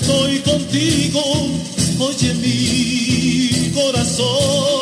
[0.00, 1.20] estoy contigo,
[1.98, 4.77] oye mi corazón.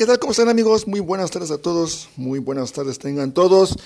[0.00, 0.18] ¿Qué tal?
[0.18, 0.86] ¿Cómo están amigos?
[0.86, 2.08] Muy buenas tardes a todos.
[2.16, 3.76] Muy buenas tardes tengan todos.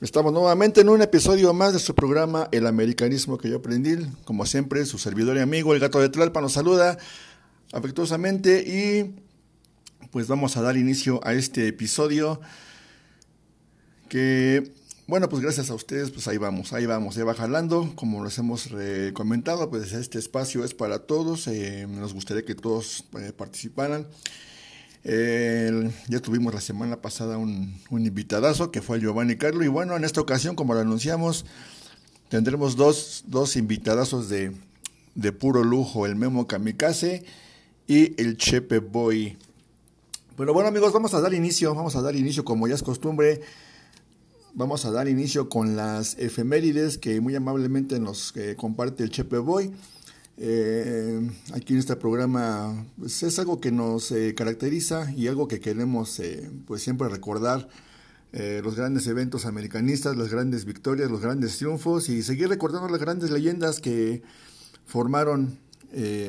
[0.00, 4.06] Estamos nuevamente en un episodio más de su programa El Americanismo que yo aprendí.
[4.24, 6.96] Como siempre, su servidor y amigo, el gato de Tlalpa, nos saluda
[7.74, 9.20] afectuosamente y
[10.10, 12.40] pues vamos a dar inicio a este episodio
[14.08, 14.72] que,
[15.06, 17.92] bueno, pues gracias a ustedes, pues ahí vamos, ahí vamos, ya va jalando.
[17.96, 21.46] Como les hemos eh, comentado, pues este espacio es para todos.
[21.48, 24.06] eh, nos gustaría que todos eh, participaran.
[25.02, 30.20] Ya tuvimos la semana pasada un, invitadazo que fue Giovanni Carlo y bueno, en esta
[30.20, 31.46] ocasión, como lo anunciamos,
[32.28, 34.52] tendremos dos, dos invitadazos de,
[35.14, 37.24] de puro lujo, el Memo Kamikaze
[37.86, 39.36] y el Chepe Boy.
[40.36, 43.42] Pero bueno amigos, vamos a dar inicio, vamos a dar inicio como ya es costumbre,
[44.54, 49.38] vamos a dar inicio con las efemérides que muy amablemente nos eh, comparte el Chepe
[49.38, 49.72] Boy.
[50.42, 55.60] Eh, aquí en este programa pues, es algo que nos eh, caracteriza y algo que
[55.60, 57.68] queremos eh, pues siempre recordar
[58.32, 63.00] eh, los grandes eventos americanistas, las grandes victorias, los grandes triunfos y seguir recordando las
[63.00, 64.22] grandes leyendas que
[64.86, 65.58] formaron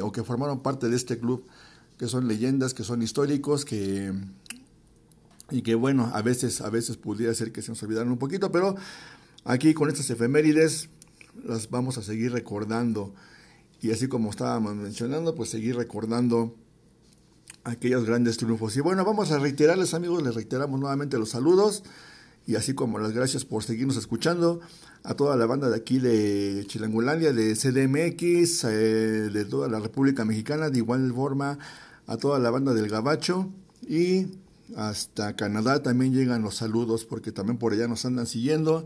[0.01, 1.45] o que formaron parte de este club,
[1.99, 4.11] que son leyendas, que son históricos, que
[5.51, 8.51] y que bueno, a veces, a veces pudiera ser que se nos olvidaron un poquito,
[8.51, 8.75] pero
[9.45, 10.89] aquí con estas efemérides
[11.45, 13.13] las vamos a seguir recordando.
[13.81, 16.56] Y así como estábamos mencionando, pues seguir recordando
[17.63, 18.75] aquellos grandes triunfos.
[18.78, 21.83] Y bueno, vamos a reiterarles amigos, les reiteramos nuevamente los saludos
[22.48, 24.62] y así como las gracias por seguirnos escuchando
[25.04, 28.68] a toda la banda de aquí de Chilangolandia, de CDMX, eh,
[29.31, 31.60] de toda la República Mexicana, de igual forma
[32.07, 33.50] a toda la banda del Gabacho
[33.88, 34.28] y
[34.75, 38.86] hasta Canadá también llegan los saludos porque también por allá nos andan siguiendo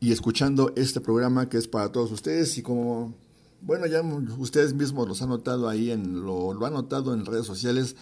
[0.00, 3.14] y escuchando este programa que es para todos ustedes y como
[3.60, 7.46] bueno ya ustedes mismos los han notado ahí en lo, lo han notado en redes
[7.46, 7.96] sociales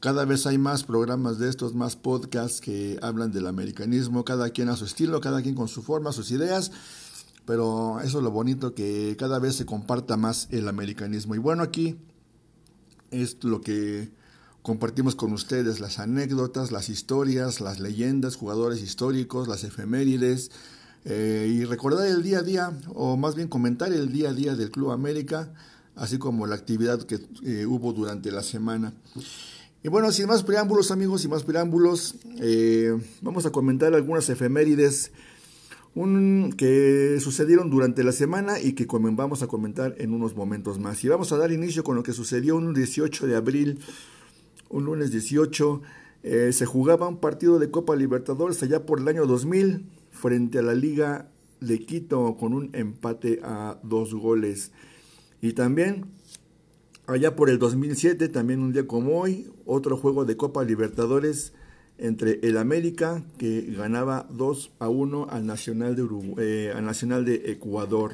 [0.00, 4.70] Cada vez hay más programas de estos, más podcasts que hablan del americanismo, cada quien
[4.70, 6.72] a su estilo, cada quien con su forma, sus ideas,
[7.44, 11.34] pero eso es lo bonito, que cada vez se comparta más el americanismo.
[11.34, 11.98] Y bueno, aquí
[13.10, 14.10] es lo que
[14.62, 20.50] compartimos con ustedes, las anécdotas, las historias, las leyendas, jugadores históricos, las efemérides,
[21.04, 24.54] eh, y recordar el día a día, o más bien comentar el día a día
[24.54, 25.52] del Club América,
[25.96, 28.92] así como la actividad que eh, hubo durante la semana.
[29.82, 35.12] Y bueno, sin más preámbulos amigos, sin más preámbulos, eh, vamos a comentar algunas efemérides
[36.56, 41.02] que sucedieron durante la semana y que vamos a comentar en unos momentos más.
[41.02, 43.80] Y vamos a dar inicio con lo que sucedió un 18 de abril,
[44.68, 45.82] un lunes 18,
[46.22, 50.62] eh, se jugaba un partido de Copa Libertadores allá por el año 2000 frente a
[50.62, 51.28] la Liga
[51.60, 54.72] de Quito con un empate a dos goles.
[55.40, 56.06] Y también
[57.10, 61.52] Allá por el 2007, también un día como hoy, otro juego de Copa Libertadores
[61.98, 66.06] entre el América, que ganaba 2 a 1 al Nacional de,
[66.38, 68.12] eh, al Nacional de Ecuador.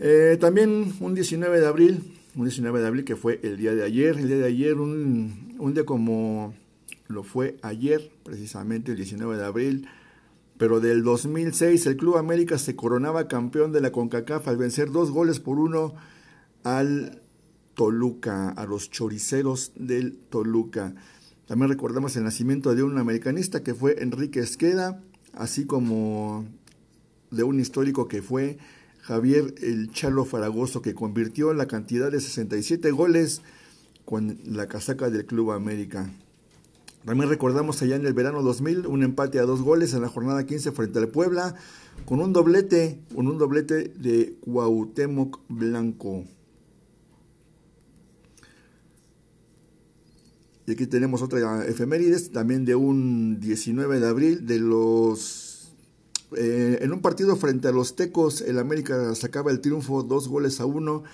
[0.00, 2.02] Eh, también un 19 de abril,
[2.34, 5.54] un 19 de abril que fue el día de ayer, el día de ayer, un,
[5.60, 6.54] un día como
[7.06, 9.88] lo fue ayer, precisamente el 19 de abril,
[10.58, 15.10] pero del 2006 el Club América se coronaba campeón de la CONCACAF al vencer dos
[15.10, 15.94] goles por uno
[16.64, 17.22] al
[17.74, 20.94] Toluca, a los choriceros del Toluca.
[21.46, 25.02] También recordamos el nacimiento de un americanista que fue Enrique Esqueda,
[25.34, 26.46] así como
[27.30, 28.58] de un histórico que fue
[29.02, 33.42] Javier El Chalo Faragoso, que convirtió la cantidad de 67 goles
[34.04, 36.10] con la casaca del Club América.
[37.06, 40.44] También recordamos allá en el verano 2000 un empate a dos goles en la jornada
[40.44, 41.54] 15 frente al Puebla,
[42.04, 46.24] con un doblete, con un doblete de Cuauhtémoc Blanco.
[50.66, 55.72] Y aquí tenemos otra efemérides, también de un 19 de abril, de los...
[56.36, 60.58] Eh, en un partido frente a los Tecos, el América sacaba el triunfo dos goles
[60.58, 61.04] a uno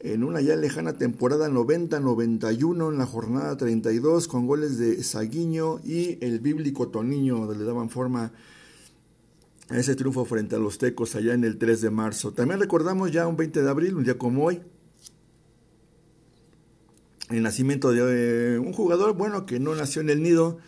[0.00, 6.18] en una ya lejana temporada 90-91, en la jornada 32, con goles de Saguiño y
[6.24, 8.32] el bíblico Toniño, le daban forma
[9.68, 12.32] a ese triunfo frente a los Tecos allá en el 3 de marzo.
[12.32, 14.60] También recordamos ya un 20 de abril, un día como hoy,
[17.30, 20.58] el nacimiento de eh, un jugador, bueno, que no nació en el nido,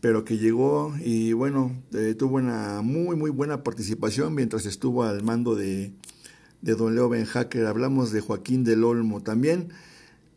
[0.00, 5.22] pero que llegó y bueno, eh, tuvo una muy, muy buena participación mientras estuvo al
[5.22, 5.92] mando de,
[6.62, 7.66] de Don Leo Benhacker.
[7.66, 9.68] Hablamos de Joaquín del Olmo también.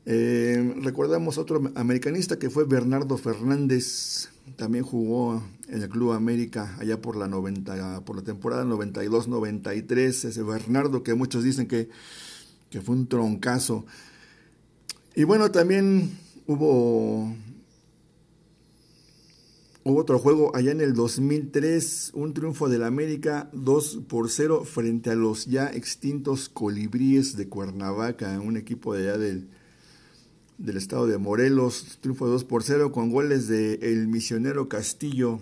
[0.05, 6.99] Eh, recordamos otro americanista que fue Bernardo Fernández, también jugó en el Club América allá
[6.99, 11.89] por la 90, por la temporada 92-93, ese Bernardo que muchos dicen que,
[12.71, 13.85] que fue un troncazo.
[15.15, 16.17] Y bueno, también
[16.47, 17.31] hubo,
[19.89, 25.09] hubo otro juego allá en el 2003, un triunfo del América 2 por 0 frente
[25.09, 29.47] a los ya extintos colibríes de Cuernavaca, un equipo de allá del,
[30.59, 35.39] del estado de Morelos, triunfo 2 por 0 con goles de El Misionero Castillo.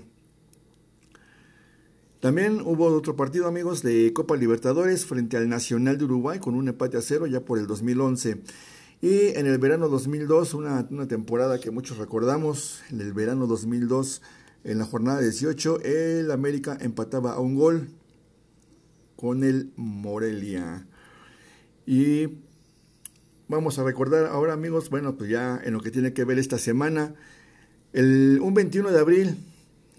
[2.21, 6.67] También hubo otro partido, amigos, de Copa Libertadores frente al Nacional de Uruguay con un
[6.67, 8.41] empate a cero ya por el 2011.
[9.01, 14.23] Y en el verano 2002, una, una temporada que muchos recordamos, en el verano 2002,
[14.63, 17.89] en la jornada 18, el América empataba a un gol
[19.15, 20.85] con el Morelia.
[21.85, 22.27] Y
[23.47, 26.57] vamos a recordar ahora, amigos, bueno, pues ya en lo que tiene que ver esta
[26.57, 27.15] semana,
[27.93, 29.37] el, un 21 de abril,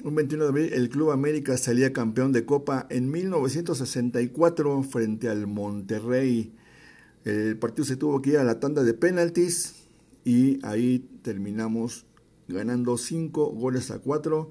[0.05, 5.47] un 21 de abril, el Club América salía campeón de Copa en 1964 frente al
[5.47, 6.53] Monterrey.
[7.25, 9.87] El partido se tuvo que ir a la tanda de penaltis
[10.25, 12.07] y ahí terminamos
[12.49, 14.51] ganando 5 goles a 4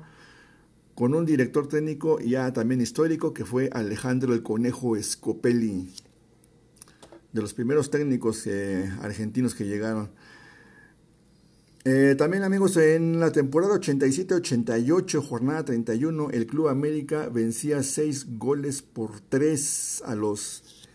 [0.95, 5.93] con un director técnico ya también histórico que fue Alejandro el Conejo Scopelli,
[7.31, 10.09] de los primeros técnicos eh, argentinos que llegaron.
[11.85, 18.81] Eh, también amigos, en la temporada 87-88, jornada 31, el Club América vencía 6 goles
[18.81, 20.87] por 3 a los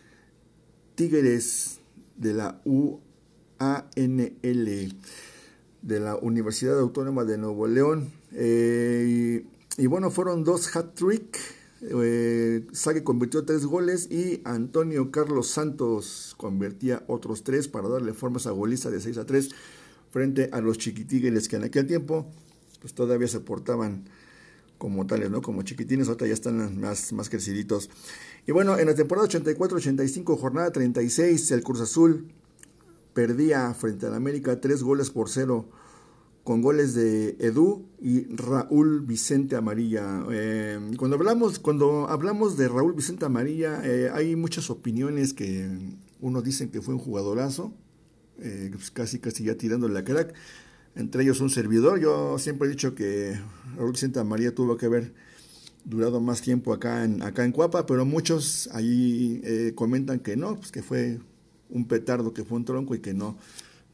[0.95, 1.79] Tigres
[2.17, 3.01] de la UANL,
[5.83, 8.11] de la Universidad Autónoma de Nuevo León.
[8.33, 9.45] Eh,
[9.77, 11.39] y, bueno, fueron dos hat-trick.
[11.83, 18.39] Eh, Sague convirtió tres goles y Antonio Carlos Santos convertía otros tres para darle forma
[18.45, 19.51] a goliza de 6 a 3
[20.13, 22.31] frente a los chiquitigres que en aquel tiempo
[22.81, 24.05] pues todavía se portaban
[24.79, 25.43] como tales, ¿no?
[25.43, 27.89] Como chiquitines, ahorita ya están más, más creciditos.
[28.47, 32.27] Y bueno, en la temporada 84-85, jornada 36, el Cruz Azul
[33.15, 35.69] perdía frente al América tres goles por cero
[36.45, 40.25] con goles de Edu y Raúl Vicente Amarilla.
[40.31, 45.69] Eh, cuando, hablamos, cuando hablamos de Raúl Vicente Amarilla, eh, hay muchas opiniones que
[46.21, 47.73] unos dicen que fue un jugadorazo,
[48.41, 50.35] eh, pues casi casi ya tirando la crack,
[50.97, 52.01] entre ellos un servidor.
[52.01, 53.39] Yo siempre he dicho que
[53.77, 55.15] Raúl Vicente Amarilla tuvo que haber
[55.85, 60.73] durado más tiempo acá en, acá en Cuapa, pero muchos ahí comentan que no, pues
[60.73, 61.21] que fue
[61.73, 63.37] un petardo, que fue un tronco y que no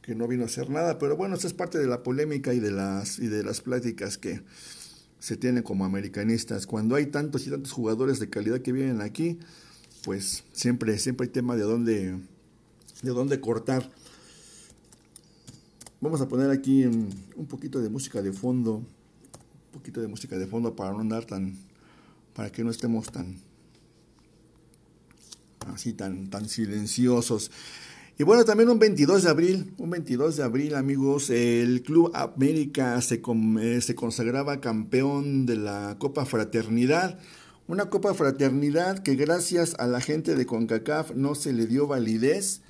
[0.08, 2.61] que no vino a hacer nada, pero bueno, eso es parte de la polémica y
[2.61, 4.40] de las, y de las pláticas que
[5.18, 6.66] se tienen como americanistas.
[6.66, 9.38] Cuando hay tantos y tantos jugadores de calidad que vienen aquí,
[10.04, 12.18] pues siempre, siempre hay tema de dónde,
[13.02, 13.90] de dónde cortar.
[16.00, 20.47] Vamos a poner aquí un poquito de música de fondo, un poquito de música de
[20.47, 21.54] fondo para no andar tan,
[22.32, 23.37] para que no estemos tan,
[25.70, 27.50] así tan, tan silenciosos.
[28.20, 33.00] Y bueno, también un 22 de abril, un 22 de abril amigos, el Club América
[33.00, 33.22] se,
[33.60, 37.20] eh, se consagraba campeón de la Copa Fraternidad.
[37.68, 42.62] Una Copa Fraternidad que gracias a la gente de CONCACAF no se le dio validez,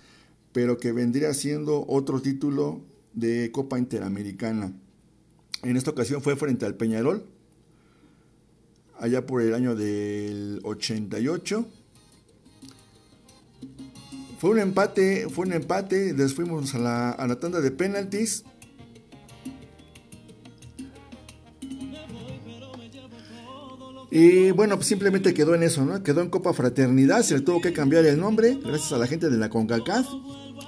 [0.52, 2.82] pero que vendría siendo otro título
[3.14, 4.74] de Copa Interamericana.
[5.62, 7.24] En esta ocasión fue frente al Peñarol,
[8.98, 11.66] allá por el año del 88.
[14.38, 18.44] Fue un empate, fue un empate, después fuimos a la, a la tanda de penalties.
[24.10, 26.02] Y bueno, pues simplemente quedó en eso, ¿no?
[26.02, 29.28] Quedó en Copa Fraternidad, se le tuvo que cambiar el nombre, gracias a la gente
[29.28, 30.06] de la CONCACAF,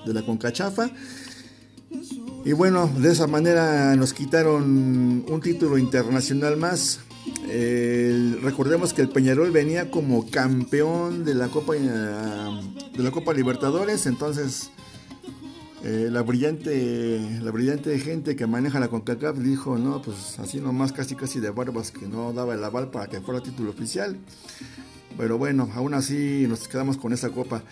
[0.04, 0.90] de la CONCACHAFA.
[2.44, 7.00] Y bueno, de esa manera nos quitaron un título internacional más
[8.42, 14.06] recordemos que el Peñarol venía como campeón de la Copa eh, de la Copa Libertadores,
[14.06, 14.70] entonces
[15.82, 20.92] eh, la brillante la brillante gente que maneja la CONCACAF dijo, no, pues así nomás
[20.92, 24.18] casi casi de barbas que no daba el aval para que fuera título oficial.
[25.16, 27.62] Pero bueno, aún así nos quedamos con esa copa.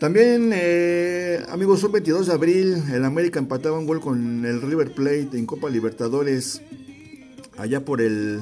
[0.00, 4.92] También, eh, amigos, un 22 de abril, el América empataba un gol con el River
[4.92, 6.60] Plate en Copa Libertadores,
[7.56, 8.40] allá por el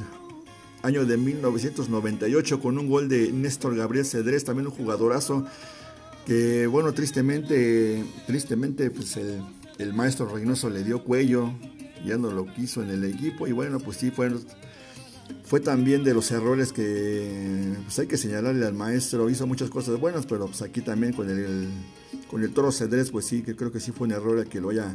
[0.83, 5.47] año de 1998 con un gol de Néstor Gabriel Cedrés, también un jugadorazo
[6.27, 11.53] que bueno, tristemente, tristemente pues el, maestro Reynoso le dio cuello,
[12.05, 14.31] ya no lo quiso en el equipo y bueno, pues sí fue,
[15.45, 19.99] fue también de los errores que pues hay que señalarle al maestro, hizo muchas cosas
[19.99, 21.69] buenas, pero pues aquí también con el,
[22.31, 24.61] con el Toro Cedrés, pues sí, que creo que sí fue un error el que
[24.61, 24.95] lo haya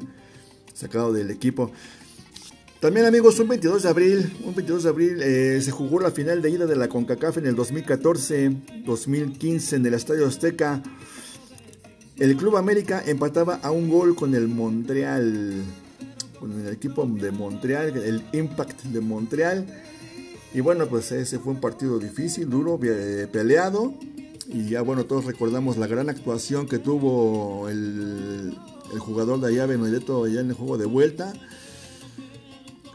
[0.73, 1.71] sacado del equipo.
[2.79, 6.43] También amigos, un 22 de abril, un 22 de abril eh, se jugó la final
[6.43, 10.83] de ida de la CONCACAF en el 2014-2015 en el Estadio Azteca.
[12.17, 15.63] El Club América empataba a un gol con el Montreal,
[16.39, 19.65] con el equipo de Montreal, el Impact de Montreal.
[20.53, 23.95] Y bueno, pues ese fue un partido difícil, duro, eh, peleado.
[24.49, 28.55] Y ya bueno, todos recordamos la gran actuación que tuvo el,
[28.99, 31.33] jugador de allá, Benedetto, allá en el juego de vuelta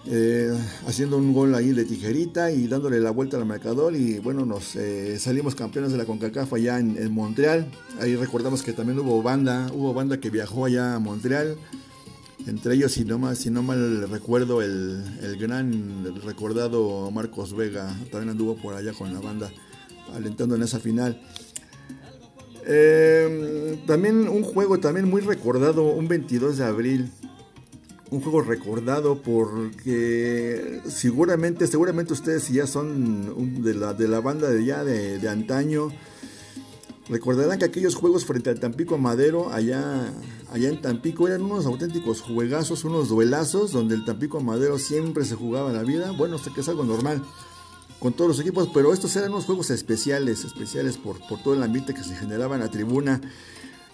[0.06, 0.52] eh,
[0.88, 4.74] haciendo un gol ahí de tijerita y dándole la vuelta al marcador y bueno, nos
[4.74, 7.70] eh, salimos campeones de la CONCACAF allá en, Montreal.
[8.00, 11.56] Ahí recordamos que también hubo banda, hubo banda que viajó allá a Montreal.
[12.48, 15.04] Entre ellos, si no, mal, si no mal recuerdo, el,
[15.38, 19.52] gran recordado Marcos Vega también anduvo por allá con la banda,
[20.12, 21.22] alentando en esa final.
[22.66, 27.10] Eh, también un juego también muy recordado, un 22 de abril,
[28.12, 34.64] un juego recordado porque seguramente, seguramente ustedes ya son de la, de la banda de
[34.66, 35.88] ya de, antaño,
[37.08, 40.12] recordarán que aquellos juegos frente al Tampico Madero, allá,
[40.52, 45.34] allá en Tampico, eran unos auténticos juegazos, unos duelazos, donde el Tampico Madero siempre se
[45.34, 46.12] jugaba la vida.
[46.12, 47.22] Bueno, sé que es algo normal
[47.98, 51.62] con todos los equipos, pero estos eran unos juegos especiales, especiales por, por todo el
[51.62, 53.22] ambiente que se generaba en la tribuna.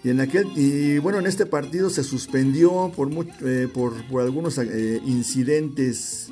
[0.04, 3.10] Y, en aquel, y bueno, en este partido se suspendió por,
[3.44, 6.30] eh, por, algunos eh, incidentes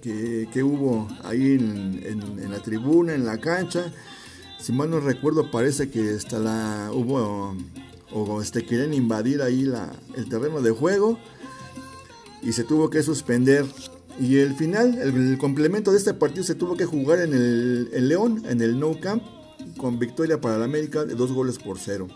[0.00, 3.92] que, hubo ahí en, la tribuna, en la cancha.
[4.58, 7.54] Si mal no recuerdo, parece que hasta hubo
[8.14, 11.18] o este, querían invadir ahí la, el terreno de juego
[12.42, 13.64] y se tuvo que suspender.
[14.20, 18.42] Y el final, el, complemento de este partido se tuvo que jugar en el León,
[18.46, 19.22] en el No Camp,
[19.78, 22.08] con victoria para el América de dos goles por cero.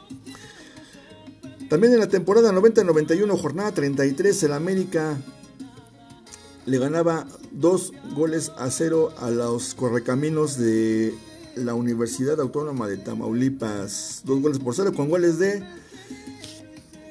[1.69, 5.17] También en la temporada 90-91, jornada 33, el América
[6.65, 11.13] le ganaba dos goles a cero a los correcaminos de
[11.57, 14.23] la Universidad Autónoma de Tamaulipas.
[14.25, 15.65] Dos goles por cero con goles de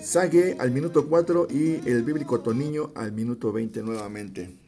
[0.01, 4.64] Sague al minuto 4 y el bíblico Toniño al minuto 20 nuevamente.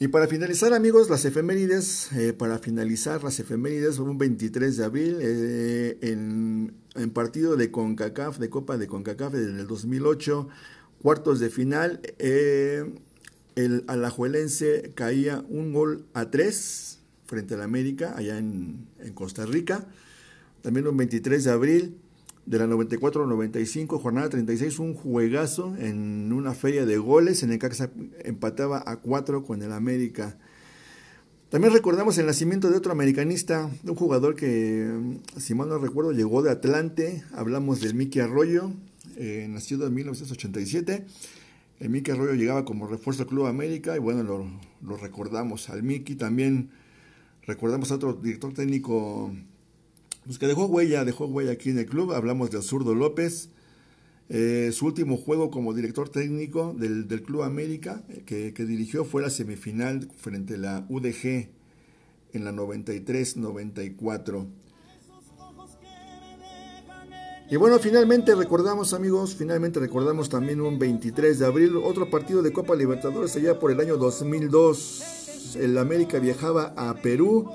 [0.00, 5.18] Y para finalizar, amigos, las efemérides, eh, para finalizar las efemérides, un 23 de abril,
[5.20, 10.48] eh, en, en, partido de CONCACAF, de Copa de CONCACAF en el 2008,
[11.02, 12.94] cuartos de final, eh,
[13.56, 19.84] el alajuelense caía un gol a tres frente al América, allá en, en Costa Rica.
[20.62, 21.96] También un 23 de abril,
[22.48, 27.42] de la 94-95, jornada 36, un juegazo en una feria de goles.
[27.42, 27.90] En el Caxa
[28.24, 30.38] empataba a 4 con el América.
[31.50, 34.90] También recordamos el nacimiento de otro americanista, un jugador que,
[35.36, 37.22] si mal no recuerdo, llegó de Atlante.
[37.34, 38.70] Hablamos del Mickey Arroyo,
[39.16, 41.04] eh, nacido en 1987.
[41.80, 44.46] El Mickey Arroyo llegaba como refuerzo al Club América y bueno, lo,
[44.80, 46.16] lo recordamos al Mickey.
[46.16, 46.70] También
[47.46, 49.34] recordamos a otro director técnico
[50.28, 52.12] pues que dejó huella, dejó huella aquí en el club.
[52.12, 53.48] Hablamos del Zurdo López.
[54.28, 59.22] Eh, su último juego como director técnico del, del Club América que, que, dirigió fue
[59.22, 61.48] la semifinal frente a la UDG
[62.34, 64.46] en la 93-94.
[67.50, 72.52] Y bueno, finalmente recordamos amigos, finalmente recordamos también un 23 de abril, otro partido de
[72.52, 75.56] Copa Libertadores allá por el año 2002.
[75.58, 77.50] El América viajaba a Perú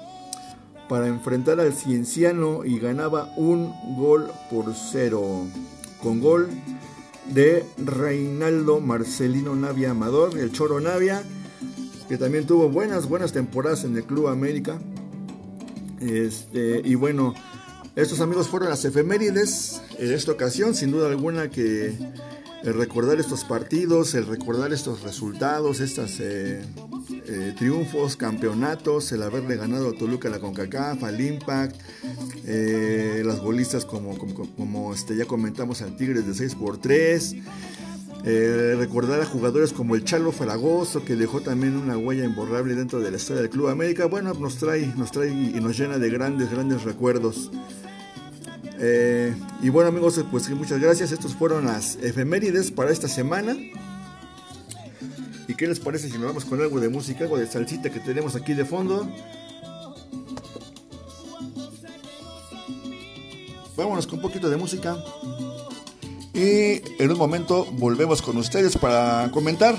[0.94, 5.48] para enfrentar al Cienciano y ganaba un gol por cero.
[6.00, 6.50] Con gol
[7.34, 11.24] de Reinaldo Marcelino Navia Amador, el Choro Navia,
[12.08, 14.80] que también tuvo buenas, buenas temporadas en el Club América.
[16.00, 17.34] Este, y bueno,
[17.96, 21.98] estos amigos fueron las efemérides en esta ocasión, sin duda alguna que
[22.64, 26.62] el recordar estos partidos, el recordar estos resultados, estos eh,
[27.28, 31.76] eh, triunfos, campeonatos, el haberle ganado a Toluca la CONCACAF, al Impact,
[32.46, 37.36] eh, las bolistas como, como, como este, ya comentamos al Tigres de 6 por 3
[38.26, 43.02] eh, recordar a jugadores como el Chalo Fragoso, que dejó también una huella imborrable dentro
[43.02, 44.06] de la historia del Club América.
[44.06, 47.52] Bueno, nos trae, nos trae y nos llena de grandes, grandes recuerdos.
[48.86, 51.14] Eh, y bueno amigos, pues muchas gracias.
[51.14, 53.56] Estos fueron las efemérides para esta semana.
[55.48, 58.02] ¿Y qué les parece si nos vamos con algo de música, algo de salsita que
[58.02, 59.10] tenemos aquí de fondo?
[63.78, 64.98] Vámonos con un poquito de música.
[66.34, 69.78] Y en un momento volvemos con ustedes para comentar,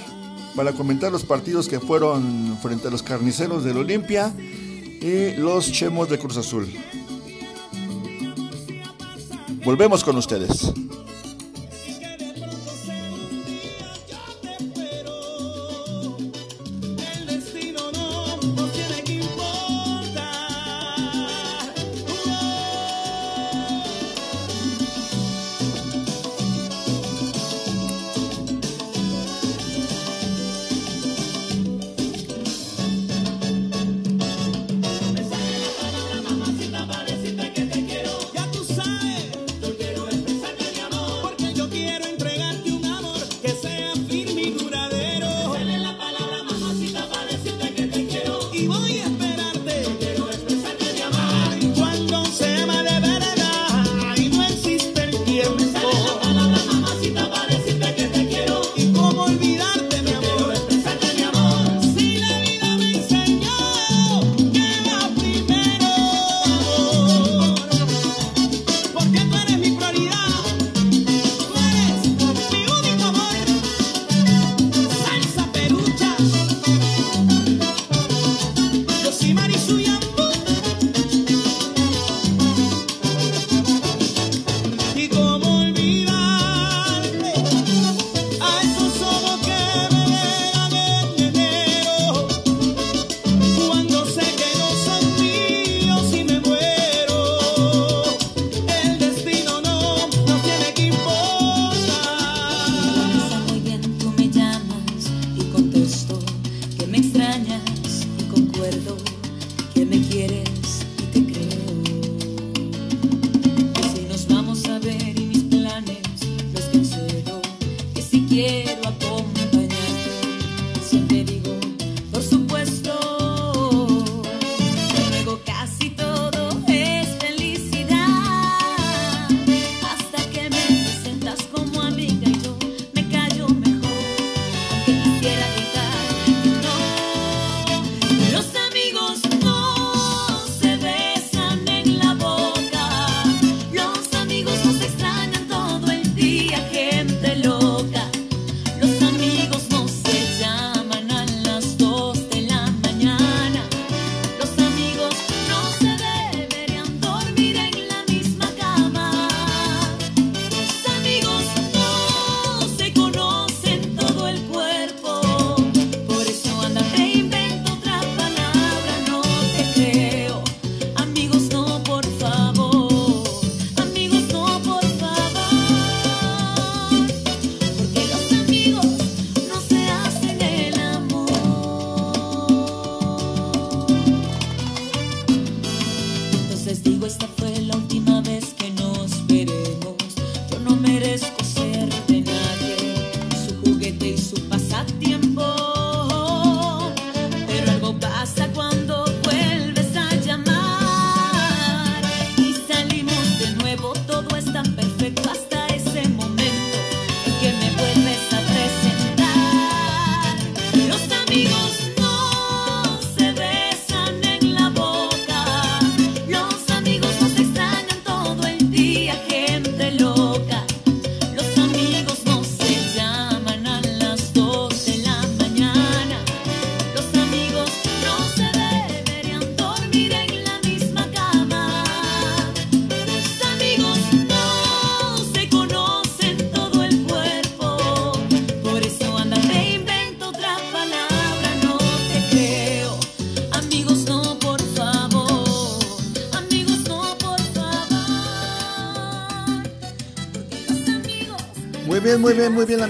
[0.56, 6.08] para comentar los partidos que fueron frente a los carniceros del Olimpia y los chemos
[6.08, 6.72] de Cruz Azul.
[9.64, 10.74] Volvemos con ustedes.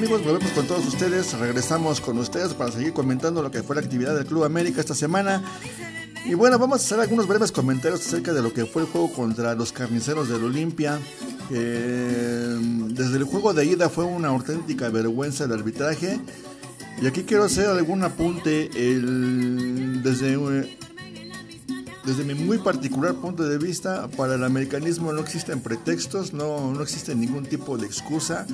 [0.05, 3.81] Amigos, volvemos con todos ustedes, regresamos con ustedes para seguir comentando lo que fue la
[3.81, 5.43] actividad del Club América esta semana.
[6.27, 9.11] Y bueno, vamos a hacer algunos breves comentarios acerca de lo que fue el juego
[9.11, 11.01] contra los carniceros del Olimpia.
[11.49, 16.21] desde el juego de ida fue una auténtica vergüenza el arbitraje.
[17.01, 18.69] Y aquí quiero hacer algún apunte.
[18.75, 20.37] El, desde,
[22.05, 26.83] desde mi muy particular punto de vista, para el americanismo no existen pretextos, no, no
[26.83, 28.47] existe ningún tipo de excusa.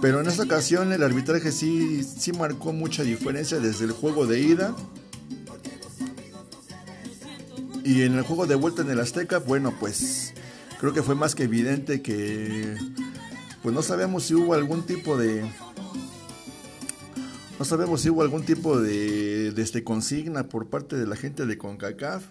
[0.00, 4.40] Pero en esta ocasión el arbitraje sí, sí marcó mucha diferencia desde el juego de
[4.40, 4.74] ida.
[7.84, 10.32] Y en el juego de vuelta en el Azteca, bueno, pues
[10.78, 12.76] creo que fue más que evidente que
[13.62, 15.50] pues no sabemos si hubo algún tipo de
[17.58, 21.44] no sabemos si hubo algún tipo de, de este consigna por parte de la gente
[21.44, 22.24] de CONCACAF.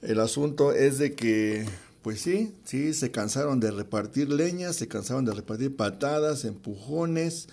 [0.00, 1.66] El asunto es de que
[2.04, 7.48] pues sí, sí, se cansaron de repartir leñas, se cansaron de repartir patadas, empujones.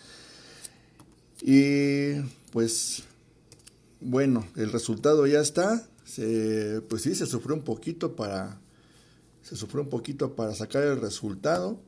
[1.42, 2.16] Y
[2.52, 3.04] pues
[4.02, 5.88] bueno, el resultado ya está.
[6.90, 8.60] pues sí, se sufrió un poquito para.
[9.42, 11.80] Se sufrió un poquito para sacar el resultado.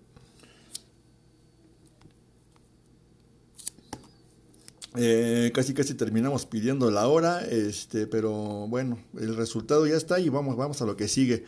[4.95, 8.31] Eh, casi casi terminamos pidiendo la hora, este, pero
[8.69, 11.43] bueno, el resultado ya está y vamos, vamos a lo que sigue.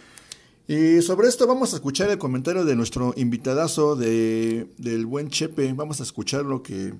[0.67, 5.71] Y sobre esto vamos a escuchar el comentario de nuestro invitadazo de, del buen Chepe.
[5.73, 6.95] Vamos a escuchar lo que,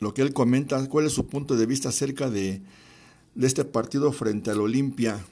[0.00, 2.60] lo que él comenta, cuál es su punto de vista acerca de,
[3.34, 5.24] de este partido frente al Olimpia.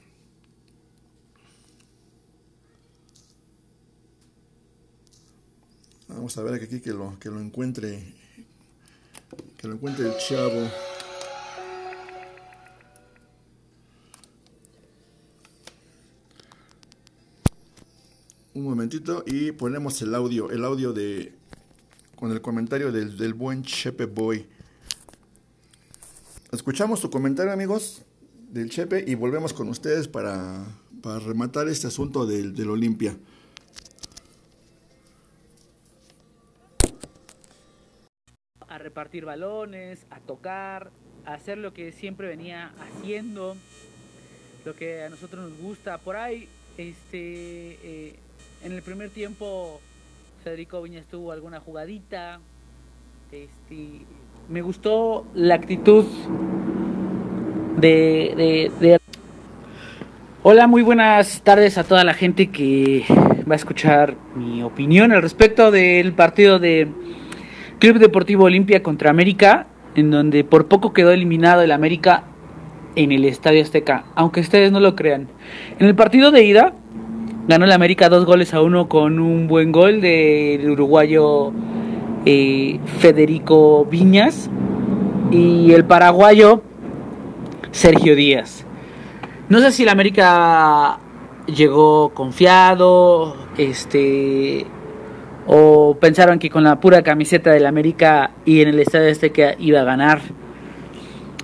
[6.07, 8.15] Vamos a ver aquí que lo, que lo encuentre,
[9.57, 10.67] que lo encuentre el chavo.
[18.55, 21.33] Un momentito y ponemos el audio, el audio de
[22.15, 24.47] con el comentario del, buen Chepe Boy.
[26.53, 28.03] Escuchamos tu comentario, amigos,
[28.49, 30.65] del Chepe y volvemos con ustedes para,
[31.03, 33.17] para rematar este asunto del, del Olimpia.
[38.69, 40.91] A repartir balones, a tocar,
[41.25, 43.57] a hacer lo que siempre venía haciendo,
[44.63, 45.97] lo que a nosotros nos gusta.
[45.97, 48.19] Por ahí, este, eh,
[48.63, 49.79] en el primer tiempo
[50.43, 52.39] Federico Viñas tuvo alguna jugadita.
[53.31, 54.05] Este,
[54.49, 56.05] me gustó la actitud
[57.77, 58.99] de, de,
[60.43, 63.03] Hola, muy buenas tardes a toda la gente que
[63.49, 66.87] va a escuchar mi opinión al respecto del partido de
[67.79, 72.25] Club Deportivo Olimpia contra América, en donde por poco quedó eliminado el América
[72.95, 75.27] en el Estadio Azteca, aunque ustedes no lo crean.
[75.79, 76.73] En el partido de ida,
[77.47, 81.51] Ganó el América dos goles a uno con un buen gol del uruguayo
[82.25, 84.49] eh, Federico Viñas
[85.29, 86.63] y el paraguayo
[87.69, 88.65] Sergio Díaz.
[89.47, 90.97] No sé si el América
[91.45, 94.65] llegó confiado, este,
[95.45, 99.55] o pensaron que con la pura camiseta del América y en el estadio este que
[99.59, 100.19] iba a ganar.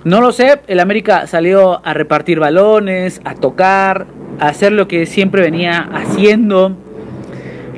[0.02, 4.08] No lo sé, el América salió a repartir balones, a tocar,
[4.40, 6.76] hacer lo que siempre venía haciendo,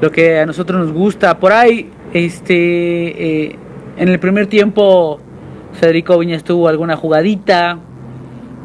[0.01, 1.39] lo que a nosotros nos gusta.
[1.39, 3.59] Por ahí, este, eh,
[3.97, 5.21] en el primer tiempo,
[5.73, 7.79] Federico Viñas tuvo alguna jugadita.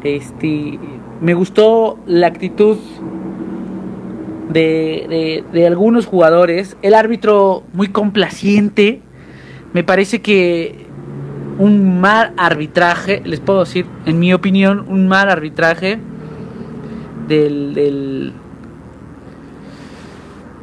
[0.02, 0.78] Este,
[1.20, 2.78] me gustó la actitud
[4.48, 6.76] de, de, algunos jugadores.
[6.82, 9.00] El árbitro muy complaciente.
[9.72, 10.86] Me parece que
[11.58, 15.98] un mal arbitraje, les puedo decir, en mi opinión, un mal arbitraje
[17.38, 18.32] del,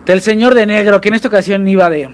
[0.05, 2.09] del señor de negro, que en esta ocasión iba de,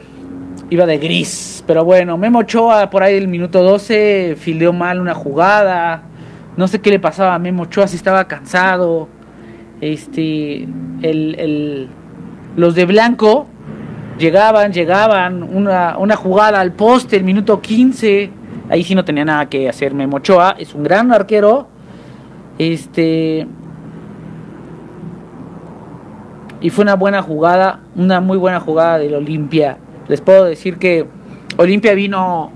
[0.70, 1.63] iba de gris.
[1.66, 6.04] Pero bueno, Memo Ochoa por ahí el minuto 12 fildeó mal una jugada.
[6.56, 9.08] No sé qué le pasaba a Memo Ochoa, si estaba cansado.
[9.82, 10.68] Este,
[11.02, 11.89] el,
[12.56, 13.48] los de blanco
[14.20, 18.30] llegaban, llegaban, una, una jugada al poste, el minuto 15.
[18.70, 20.56] Ahí sí no tenía nada que hacer Memo Ochoa.
[20.60, 21.68] Es un gran arquero.
[22.60, 23.48] Este,
[26.63, 29.78] y fue una buena jugada, una muy buena jugada del Olimpia.
[30.08, 31.06] Les puedo decir que
[31.58, 32.54] Olimpia vino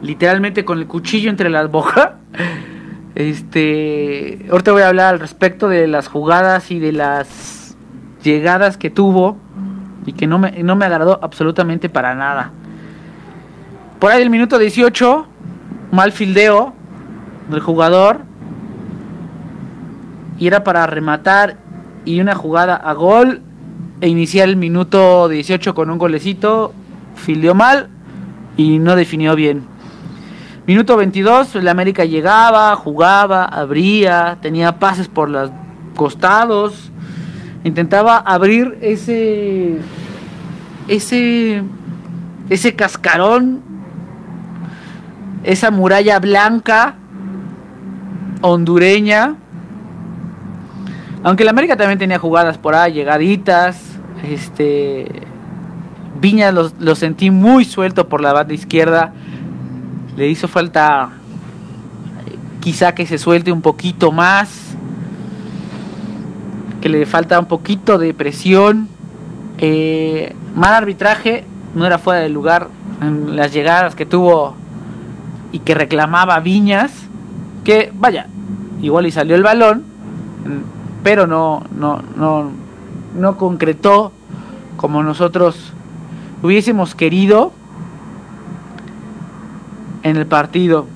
[0.00, 2.10] literalmente con el cuchillo entre las bojas.
[3.14, 7.76] Este, ahorita voy a hablar al respecto de las jugadas y de las
[8.24, 9.36] llegadas que tuvo
[10.06, 12.52] y que no me, no me agradó absolutamente para nada.
[13.98, 15.26] Por ahí el minuto 18,
[15.90, 16.72] mal fildeo
[17.50, 18.20] del jugador
[20.38, 21.58] y era para rematar
[22.04, 23.42] y una jugada a gol
[24.00, 26.72] e iniciar el minuto 18 con un golecito,
[27.14, 27.88] filió mal
[28.56, 29.64] y no definió bien.
[30.66, 35.50] Minuto 22, el América llegaba, jugaba, abría, tenía pases por los
[35.96, 36.90] costados,
[37.64, 39.78] intentaba abrir ese
[40.88, 41.62] ese
[42.48, 43.62] ese cascarón,
[45.44, 46.96] esa muralla blanca
[48.40, 49.36] hondureña
[51.24, 53.80] aunque el América también tenía jugadas por ahí, llegaditas.
[54.28, 55.06] Este.
[56.20, 59.12] Viña lo, sentí muy suelto por la banda izquierda.
[60.16, 61.10] Le hizo falta
[62.60, 64.74] quizá que se suelte un poquito más.
[66.80, 68.88] Que le falta un poquito de presión.
[69.58, 71.44] Eh, mal arbitraje.
[71.74, 72.68] No era fuera de lugar
[73.26, 74.56] las llegadas que tuvo
[75.52, 76.92] y que reclamaba Viñas.
[77.62, 78.26] Que vaya,
[78.80, 79.84] igual y salió el balón
[81.02, 82.50] pero no, no, no,
[83.14, 84.12] no concretó
[84.76, 85.72] como nosotros
[86.42, 87.52] hubiésemos querido
[90.02, 90.86] en el partido.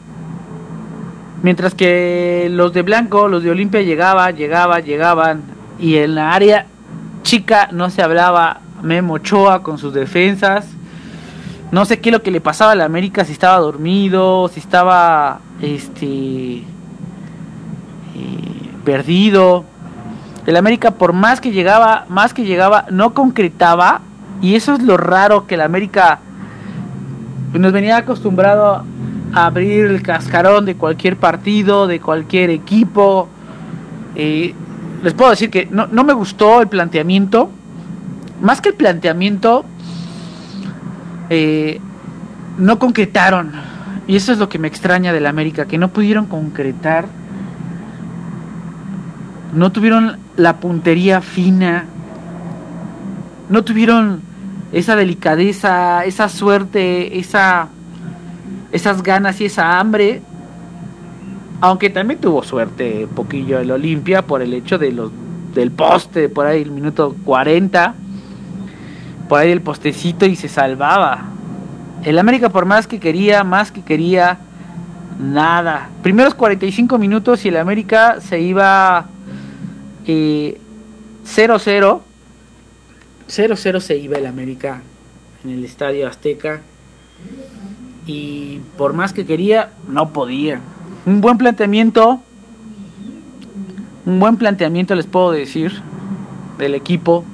[1.43, 5.43] Mientras que los de blanco, los de Olimpia llegaban, llegaban, llegaban
[5.79, 6.67] y en la área
[7.23, 10.67] chica no se hablaba Memo Ochoa con sus defensas.
[11.71, 14.61] No sé qué es lo que le pasaba a la América, si estaba dormido, si
[14.61, 16.65] estaba este eh,
[18.85, 19.65] perdido.
[20.47, 24.01] El América por más que llegaba, más que llegaba, no concretaba.
[24.41, 26.21] Y eso es lo raro que el América
[27.53, 28.85] nos venía acostumbrado
[29.35, 33.29] a abrir el cascarón de cualquier partido, de cualquier equipo.
[34.15, 34.55] Eh,
[35.03, 37.51] les puedo decir que no, no me gustó el planteamiento.
[38.41, 39.65] Más que el planteamiento,
[41.31, 41.81] eh,
[42.59, 43.53] no concretaron.
[44.07, 47.07] Y eso es lo que me extraña del América, que no pudieron concretar.
[49.53, 51.87] No tuvieron la puntería fina,
[53.49, 54.21] no tuvieron
[54.73, 57.69] esa delicadeza, esa suerte, esa,
[58.73, 60.21] esas ganas y esa hambre,
[61.61, 65.11] aunque también tuvo suerte poquillo el Olimpia por el hecho de los,
[65.55, 67.95] del poste, por ahí el minuto 40,
[69.29, 71.31] por ahí el postecito y se salvaba.
[72.05, 74.39] El América por más que quería, más que quería,
[75.19, 75.89] nada.
[76.03, 79.07] Primeros 45 minutos y el América se iba
[80.07, 82.01] 0-0.
[83.29, 84.83] 0-0 se iba el América
[85.45, 86.63] en el Estadio Azteca.
[88.07, 90.61] Y por más que quería, no podía.
[91.07, 92.21] Un buen planteamiento.
[94.05, 95.73] Un buen planteamiento les puedo decir.
[96.59, 97.25] Del equipo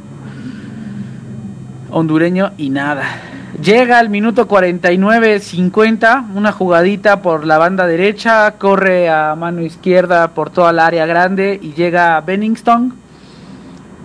[1.91, 3.32] hondureño y nada.
[3.63, 10.51] Llega al minuto 49-50, una jugadita por la banda derecha, corre a mano izquierda por
[10.51, 12.93] toda la área grande y llega Benningston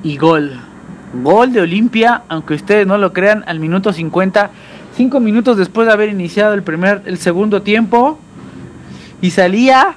[0.03, 0.61] y gol.
[1.23, 4.51] Gol de Olimpia, aunque ustedes no lo crean, al minuto 50,
[4.95, 8.19] cinco minutos después de haber iniciado el primer, el segundo tiempo
[9.21, 9.95] y salía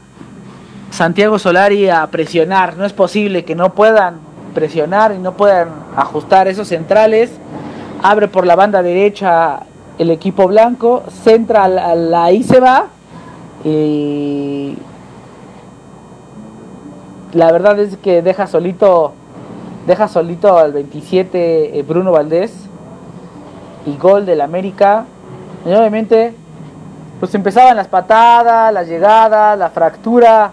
[0.91, 2.79] Santiago Solari a presionar.
[2.79, 4.21] No es posible que no puedan
[4.55, 7.31] presionar y no puedan ajustar esos centrales
[8.03, 9.61] abre por la banda derecha
[9.99, 12.87] el equipo blanco, centra a ahí se va
[13.65, 14.79] y
[17.33, 19.13] la verdad es que deja solito
[19.87, 22.53] deja solito al 27 eh, Bruno Valdés
[23.87, 25.05] y gol del América.
[25.65, 26.35] Y obviamente
[27.19, 30.53] pues empezaban las patadas, las llegadas, la fractura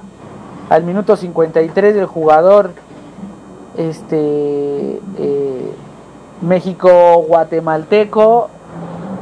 [0.69, 2.71] al minuto 53 del jugador
[3.77, 5.71] este eh,
[6.41, 8.50] México guatemalteco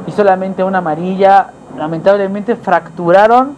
[0.06, 1.50] y solamente una amarilla.
[1.76, 3.54] Lamentablemente fracturaron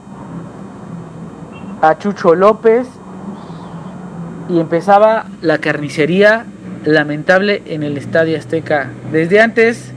[1.80, 2.86] a Chucho López
[4.48, 6.46] y empezaba la carnicería
[6.84, 8.90] lamentable en el Estadio Azteca.
[9.12, 9.92] Desde antes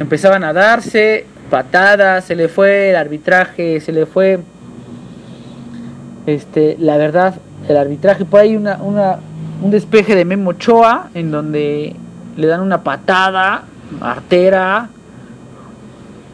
[0.00, 4.40] empezaban a darse patadas, se le fue el arbitraje, se le fue
[6.26, 7.34] este, la verdad,
[7.68, 8.24] el arbitraje.
[8.24, 9.18] Por ahí una, una,
[9.60, 11.94] un despeje de Memo Ochoa en donde
[12.36, 13.64] le dan una patada
[14.00, 14.88] artera.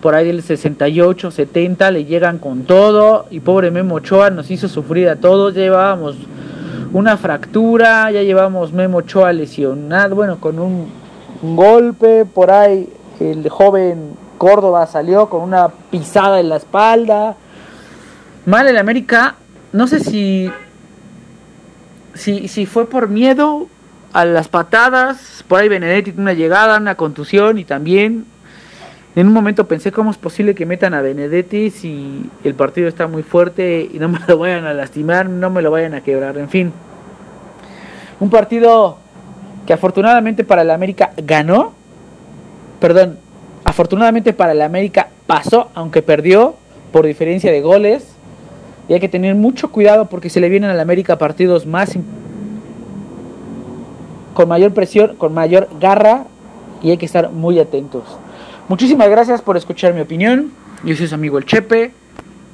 [0.00, 3.26] Por ahí del 68, 70 le llegan con todo.
[3.30, 5.54] Y pobre Memo Ochoa nos hizo sufrir a todos.
[5.54, 6.16] Llevábamos
[6.92, 10.14] una fractura, ya llevamos Memo Ochoa lesionado.
[10.14, 10.88] Bueno, con un,
[11.42, 12.24] un golpe.
[12.24, 17.36] Por ahí el joven Córdoba salió con una pisada en la espalda.
[18.46, 19.34] Mal el América
[19.72, 20.50] no sé si,
[22.14, 23.68] si, si fue por miedo
[24.12, 28.24] a las patadas, por ahí Benedetti una llegada, una contusión y también
[29.16, 33.06] en un momento pensé cómo es posible que metan a Benedetti si el partido está
[33.08, 36.38] muy fuerte y no me lo vayan a lastimar, no me lo vayan a quebrar,
[36.38, 36.72] en fin.
[38.20, 38.98] Un partido
[39.66, 41.72] que afortunadamente para el América ganó,
[42.80, 43.18] perdón,
[43.64, 46.54] afortunadamente para el América pasó, aunque perdió
[46.92, 48.14] por diferencia de goles.
[48.88, 51.98] Y hay que tener mucho cuidado porque se le vienen al América partidos más
[54.38, 56.22] con mayor presión, con mayor garra
[56.80, 58.04] y hay que estar muy atentos.
[58.68, 60.52] Muchísimas gracias por escuchar mi opinión.
[60.84, 61.90] Yo soy su amigo el Chepe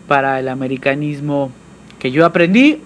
[0.08, 1.50] para el americanismo
[1.98, 2.80] que yo aprendí.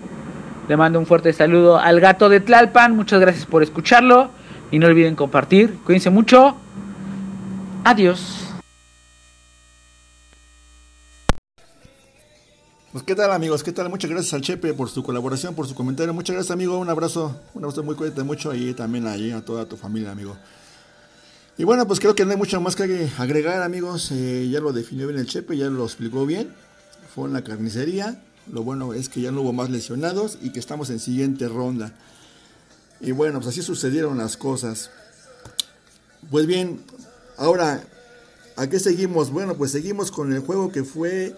[0.69, 2.97] Le mando un fuerte saludo al gato de Tlalpan.
[2.97, 4.31] Muchas gracias por escucharlo
[4.73, 5.77] y no olviden compartir.
[5.85, 6.57] Cuídense mucho.
[7.85, 8.48] Adiós.
[12.91, 15.75] Pues qué tal amigos, qué tal, muchas gracias al Chepe por su colaboración, por su
[15.75, 19.45] comentario, muchas gracias amigo, un abrazo, un abrazo muy cuídate mucho y también ahí a
[19.45, 20.39] toda tu familia amigo.
[21.59, 24.73] Y bueno, pues creo que no hay mucho más que agregar amigos, eh, ya lo
[24.73, 26.55] definió bien el Chepe, ya lo explicó bien,
[27.15, 30.59] fue en la carnicería, lo bueno es que ya no hubo más lesionados y que
[30.59, 31.93] estamos en siguiente ronda.
[33.03, 34.91] Y bueno, pues así sucedieron las cosas.
[36.31, 36.81] Pues bien,
[37.37, 37.85] ahora,
[38.57, 39.31] ¿a qué seguimos?
[39.31, 41.37] Bueno, pues seguimos con el juego que fue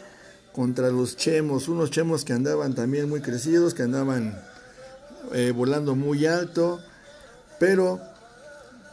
[0.52, 4.38] contra los chemos, unos chemos que andaban también muy crecidos, que andaban
[5.32, 6.80] eh, volando muy alto,
[7.58, 8.00] pero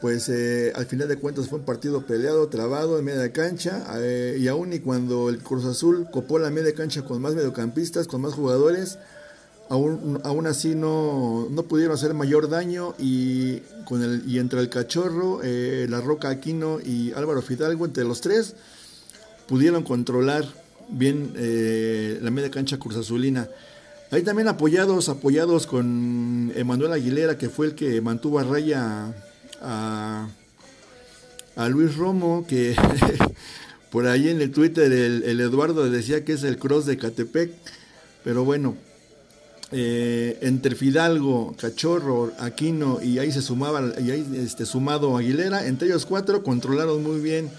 [0.02, 4.38] pues eh, al final de cuentas fue un partido peleado, trabado en media cancha, eh,
[4.40, 8.22] y aún y cuando el Cruz Azul copó la media cancha con más mediocampistas, con
[8.22, 9.00] más jugadores,
[9.70, 14.70] aún, aún así no, no pudieron hacer mayor daño y, con el, y entre el
[14.70, 18.54] Cachorro, La Roca Aquino y Álvaro Fidalgo, entre los tres,
[19.48, 20.46] pudieron controlar
[20.90, 23.48] bien eh, la media cancha Cruz Azulina.
[24.10, 29.14] Ahí también apoyados, apoyados con Emanuel Aguilera, que fue el que mantuvo a raya
[29.62, 30.28] a,
[31.70, 32.76] Luis Romo, que
[33.92, 37.52] por ahí en el Twitter el, Eduardo decía que es el cross de Catepec,
[38.24, 38.78] pero bueno,
[39.74, 45.90] eh, entre Fidalgo, Cachorro, Aquino y ahí se sumaba, y ahí este, sumado Aguilera, entre
[45.90, 47.50] ellos cuatro controlaron muy bien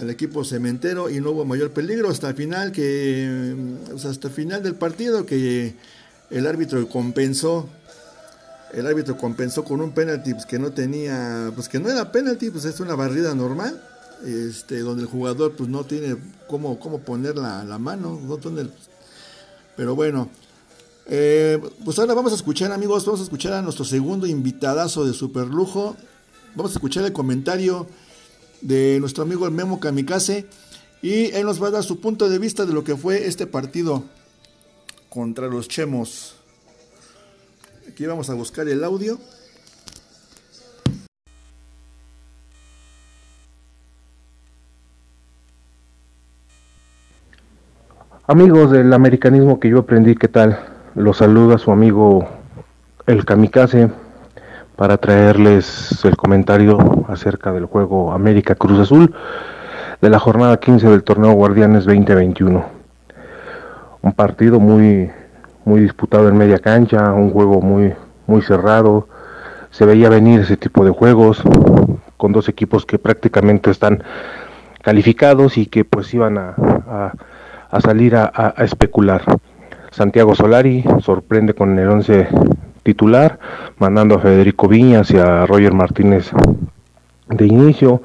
[0.00, 3.54] al equipo cementero y no hubo mayor peligro hasta el final que
[3.94, 5.74] hasta el final del partido que
[6.30, 7.68] el árbitro compensó
[8.72, 12.50] el árbitro compensó con un penalti pues, que no tenía pues que no era penalti
[12.50, 13.82] pues es una barrida normal
[14.24, 18.38] este donde el jugador pues no tiene cómo, cómo poner la, mano no
[19.76, 20.30] pero bueno
[21.06, 25.12] eh, pues ahora vamos a escuchar amigos vamos a escuchar a nuestro segundo invitadazo de
[25.12, 25.96] super lujo
[26.54, 27.86] vamos a escuchar el comentario
[28.62, 30.46] de nuestro amigo el Memo Kamikaze
[31.02, 33.46] y él nos va a dar su punto de vista de lo que fue este
[33.46, 34.04] partido
[35.08, 36.36] contra los Chemos.
[37.88, 39.18] Aquí vamos a buscar el audio.
[48.28, 50.58] Amigos del americanismo que yo aprendí, ¿qué tal?
[50.94, 52.28] Los saluda su amigo
[53.06, 53.90] el Kamikaze
[54.82, 56.76] para traerles el comentario
[57.06, 59.14] acerca del juego América Cruz Azul
[60.00, 62.64] de la jornada 15 del torneo Guardianes 2021.
[64.02, 65.08] Un partido muy
[65.64, 67.94] muy disputado en media cancha, un juego muy
[68.26, 69.06] muy cerrado.
[69.70, 71.44] Se veía venir ese tipo de juegos
[72.16, 74.02] con dos equipos que prácticamente están
[74.82, 77.12] calificados y que pues iban a,
[77.70, 79.22] a, salir a, a, especular.
[79.92, 82.26] Santiago Solari sorprende con el 11
[82.82, 83.38] titular,
[83.78, 86.30] mandando a Federico Viñas y a Roger Martínez
[87.28, 88.02] de inicio,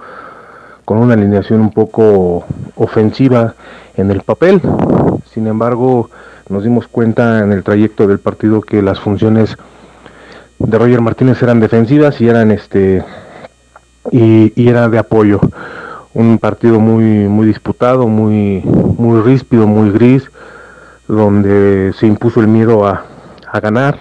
[0.85, 3.55] con una alineación un poco ofensiva
[3.95, 4.61] en el papel.
[5.33, 6.09] Sin embargo,
[6.49, 9.57] nos dimos cuenta en el trayecto del partido que las funciones
[10.59, 13.03] de Roger Martínez eran defensivas y eran este
[14.11, 15.39] y, y era de apoyo.
[16.13, 20.31] Un partido muy muy disputado, muy muy ríspido, muy gris,
[21.07, 23.03] donde se impuso el miedo a,
[23.51, 23.97] a ganar,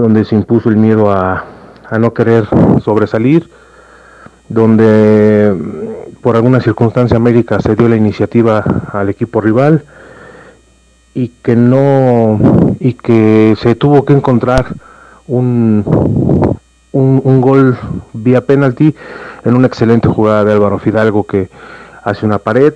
[0.00, 1.44] donde se impuso el miedo a,
[1.98, 2.46] no querer
[2.82, 3.50] sobresalir,
[4.48, 9.84] donde mm, por alguna circunstancia América se dio la iniciativa al equipo rival
[11.14, 12.38] y que no
[12.78, 14.66] y que se tuvo que encontrar
[15.26, 15.84] un,
[16.92, 17.78] gol
[18.12, 18.94] vía penalti
[19.44, 21.48] en una excelente jugada de Álvaro Fidalgo que
[22.04, 22.74] hace una pared,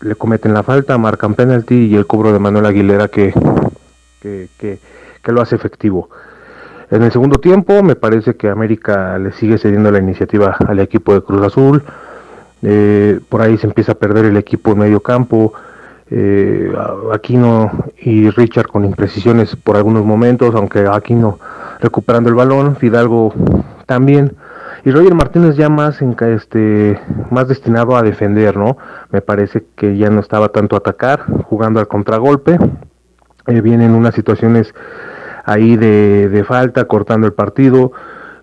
[0.00, 3.32] le cometen la falta, marcan penalti y el cobro de Manuel Aguilera que
[5.26, 6.08] lo hace efectivo.
[6.92, 11.14] En el segundo tiempo me parece que América le sigue cediendo la iniciativa al equipo
[11.14, 11.82] de Cruz Azul.
[12.60, 15.54] Eh, por ahí se empieza a perder el equipo en medio campo.
[16.10, 16.70] Eh,
[17.10, 21.38] Aquino y Richard con imprecisiones por algunos momentos, aunque Aquino
[21.80, 23.32] recuperando el balón, Fidalgo
[23.86, 24.36] también.
[24.84, 28.76] Y Roger Martínez ya más, este, más destinado a defender, ¿no?
[29.10, 32.58] Me parece que ya no estaba tanto atacar, jugando al contragolpe.
[33.46, 34.74] Eh, vienen unas situaciones
[35.44, 37.92] ahí de, de falta, cortando el partido.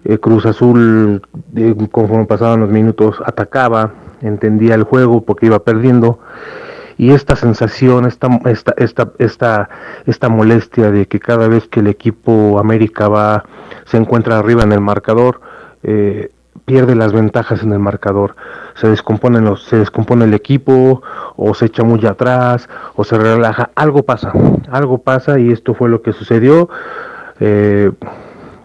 [0.05, 1.21] Eh, Cruz Azul,
[1.55, 3.91] eh, conforme pasaban los minutos, atacaba,
[4.21, 6.19] entendía el juego porque iba perdiendo.
[6.97, 9.69] Y esta sensación, esta, esta, esta, esta,
[10.05, 13.45] esta molestia de que cada vez que el equipo América va,
[13.85, 15.39] se encuentra arriba en el marcador,
[15.83, 16.29] eh,
[16.69, 18.35] pierde las ventajas en el marcador.
[18.75, 21.01] Se descompone, los, se descompone el equipo,
[21.35, 23.71] o se echa muy atrás, o se relaja.
[23.73, 24.31] Algo pasa,
[24.69, 26.69] algo pasa y esto fue lo que sucedió.
[27.39, 27.91] Eh,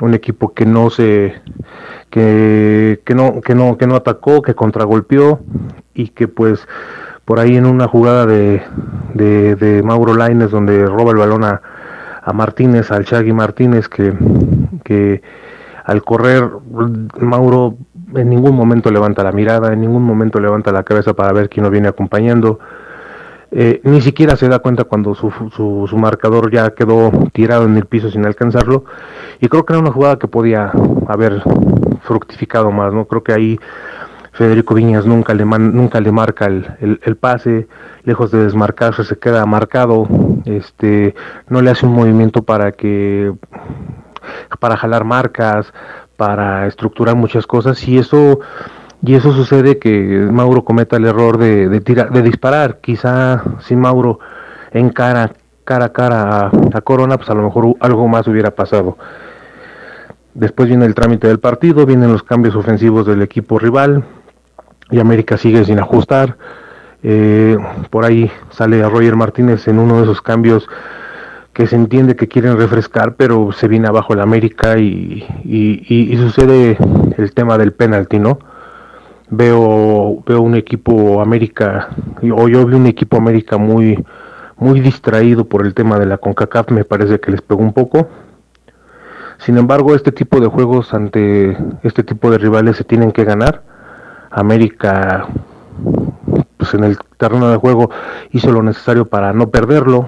[0.03, 1.41] un equipo que no se
[2.11, 5.39] que, que no que no que no atacó que contragolpeó
[5.95, 6.67] y que pues
[7.25, 8.61] por ahí en una jugada de,
[9.15, 11.63] de, Mauro Laines donde roba el balón a,
[12.23, 14.13] a Martínez al Chagui Martínez que,
[14.83, 15.23] que
[15.85, 16.51] al correr
[17.21, 17.77] Mauro
[18.15, 21.65] en ningún momento levanta la mirada, en ningún momento levanta la cabeza para ver quién
[21.65, 22.59] lo viene acompañando.
[23.51, 27.87] Eh, ni siquiera se da cuenta cuando su, su, marcador ya quedó tirado en el
[27.87, 28.85] piso sin alcanzarlo.
[29.41, 30.73] Y creo que era una jugada que podía
[31.07, 31.43] haber
[32.03, 33.05] fructificado más, ¿no?
[33.05, 33.61] Creo que ahí
[34.33, 37.69] Federico Viñas nunca le, man, nunca le marca el, el, el, pase,
[38.05, 40.09] lejos de desmarcarse se queda marcado,
[40.45, 41.15] este,
[41.49, 43.33] no le hace un movimiento para que
[44.59, 45.73] para jalar marcas,
[46.17, 48.41] para estructurar muchas cosas y eso
[49.07, 52.79] y eso sucede que Mauro cometa el error de, de, de disparar.
[52.81, 54.19] Quizá si Mauro
[54.73, 55.33] encara
[55.65, 58.97] cara a cara a, a, Corona, pues a lo mejor algo más hubiera pasado.
[60.35, 64.05] Después viene el trámite del partido, vienen los cambios ofensivos del equipo rival
[64.91, 66.37] y América sigue sin ajustar.
[67.03, 67.59] Eh,
[67.91, 70.67] por ahí sale a Roger Martínez en uno de esos cambios
[71.55, 76.77] que se entiende que quieren refrescar, pero se viene abajo el América y, y, sucede
[77.17, 78.41] el tema del penalti, ¿no?
[79.31, 81.91] Veo, veo un equipo América,
[82.37, 84.05] o yo vi un equipo América muy,
[84.57, 88.09] muy distraído por el tema de la CONCACAF, me parece que les pegó un poco.
[89.39, 93.63] Sin embargo, este tipo de juegos ante este tipo de rivales se tienen que ganar.
[94.31, 95.29] América
[96.57, 97.91] pues en el terreno de juego
[98.33, 100.07] hizo lo necesario para no perderlo,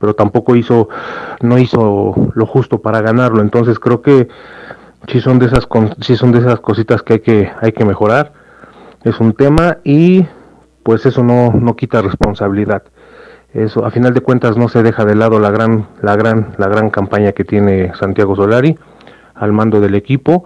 [0.00, 0.88] pero tampoco hizo
[1.42, 3.42] no hizo lo justo para ganarlo.
[3.42, 4.28] Entonces creo que
[5.06, 5.68] sí son de esas
[6.00, 8.32] sí son de esas cositas que hay que hay que mejorar.
[9.04, 10.26] Es un tema y
[10.82, 12.82] pues eso no no quita responsabilidad.
[13.52, 16.68] Eso a final de cuentas no se deja de lado la gran la gran la
[16.68, 18.76] gran campaña que tiene Santiago Solari
[19.34, 20.44] al mando del equipo.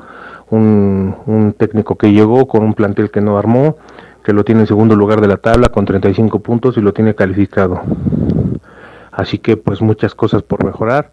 [0.51, 3.77] Un, un técnico que llegó con un plantel que no armó
[4.23, 7.15] que lo tiene en segundo lugar de la tabla con 35 puntos y lo tiene
[7.15, 7.81] calificado
[9.15, 11.13] Así que pues muchas cosas por mejorar.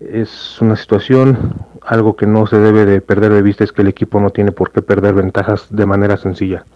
[0.00, 3.88] Es una situación, algo que no se debe de perder de vista es que el
[3.88, 6.66] equipo no tiene por qué perder ventajas de manera sencilla.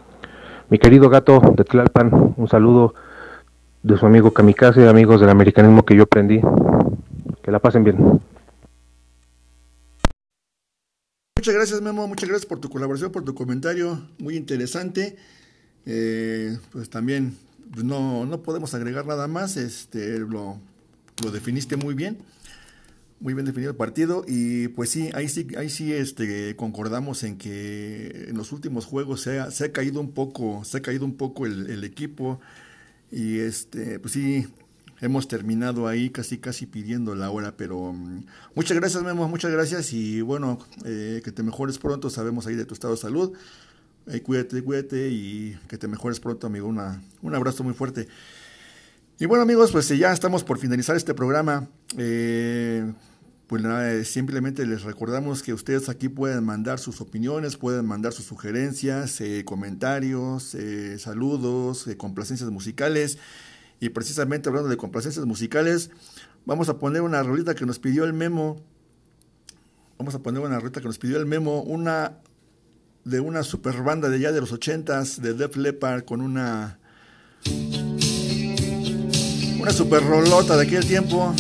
[0.71, 2.95] Mi querido gato de Tlalpan, un saludo
[3.83, 6.41] de su amigo Kamikaze, amigos del americanismo que yo aprendí.
[7.43, 8.21] Que la pasen bien.
[11.37, 15.17] Muchas gracias Memo, muchas gracias por tu colaboración, por tu comentario, muy interesante.
[15.85, 17.37] Eh, pues también
[17.77, 20.59] no, no podemos agregar nada más, este, lo,
[21.23, 22.19] lo definiste muy bien
[23.21, 27.37] muy bien definido el partido y pues sí, ahí sí, ahí sí este, concordamos en
[27.37, 31.05] que en los últimos juegos se ha, se ha caído un poco, se ha caído
[31.05, 32.41] un poco el, el, equipo
[33.13, 34.47] y este, pues sí,
[35.03, 39.93] hemos terminado ahí casi casi pidiendo la hora, pero um, muchas gracias Memo, muchas gracias
[39.93, 43.35] y bueno, eh, que te mejores pronto, sabemos ahí de tu estado de salud.
[44.13, 46.67] Hey, cuídate, cuídate y que te mejores pronto, amigo.
[46.67, 48.09] Una, un abrazo muy fuerte.
[49.21, 51.69] Y bueno, amigos, pues ya estamos por finalizar este programa.
[51.97, 52.93] Eh,
[53.47, 58.25] pues nada, simplemente les recordamos que ustedes aquí pueden mandar sus opiniones, pueden mandar sus
[58.25, 63.19] sugerencias, eh, comentarios, eh, saludos, eh, complacencias musicales.
[63.79, 65.91] Y precisamente hablando de complacencias musicales,
[66.47, 68.61] vamos a poner una rolita que nos pidió el memo
[70.01, 72.15] vamos a poner una ruta que nos pidió el Memo, una
[73.05, 76.79] de una super banda de ya de los ochentas, de Def Leppard, con una
[79.59, 81.35] una super rolota de aquel tiempo,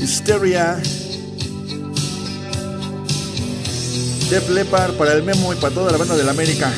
[0.00, 0.80] Hysteria,
[4.30, 6.72] Def Leppard para el Memo y para toda la banda de la América.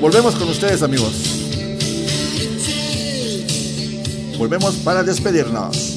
[0.00, 1.12] Volvemos con ustedes amigos.
[4.38, 5.91] Volvemos para despedirnos.